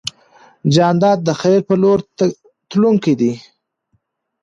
[0.73, 1.99] جانداد د خیر په لور
[2.69, 3.33] تلونکی دی.